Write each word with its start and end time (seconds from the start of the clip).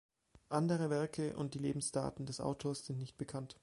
Andere 0.49 0.89
Werke 0.89 1.35
und 1.37 1.53
die 1.53 1.59
Lebensdaten 1.59 2.25
des 2.25 2.39
Autors 2.41 2.87
sind 2.87 2.97
nicht 2.97 3.19
bekannt. 3.19 3.55